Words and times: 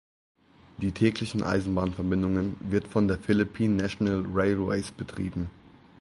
Die 0.79 0.93
täglichen 0.93 1.43
Eisenbahnverbindungen 1.43 2.55
wird 2.59 2.87
von 2.87 3.07
der 3.07 3.19
Philippine 3.19 3.75
National 3.75 4.25
Railways 4.33 4.89
betrieben. 4.91 5.51